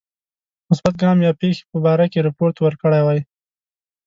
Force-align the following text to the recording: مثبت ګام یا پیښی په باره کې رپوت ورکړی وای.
مثبت 0.69 0.93
ګام 1.01 1.17
یا 1.25 1.31
پیښی 1.41 1.63
په 1.71 1.77
باره 1.85 2.05
کې 2.11 2.19
رپوت 2.27 2.55
ورکړی 2.59 3.01
وای. 3.03 3.19